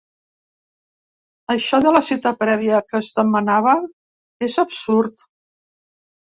Això 1.55 1.79
de 1.83 1.91
la 1.95 2.01
cita 2.07 2.31
prèvia 2.39 2.79
que 2.87 2.97
es 3.01 3.11
demanava 3.19 3.75
és 4.49 4.57
absurd. 4.65 5.23